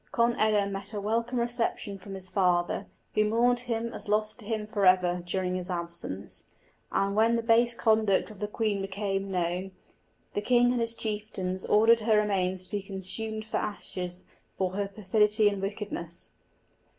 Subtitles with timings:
[0.11, 4.45] Conn eda met a welcome reception from his father, who mourned him as lost to
[4.45, 6.43] him for ever, during his absence;
[6.91, 9.73] and, when the base conduct of the queen became known,
[10.33, 14.87] the king and his chieftains ordered her remains to be consumed to ashes for her
[14.87, 16.31] perfidy and wickedness.